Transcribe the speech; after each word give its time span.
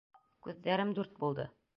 Күҙҙәрем 0.47 0.93
дүрт 0.99 1.13
булды... 1.25 1.47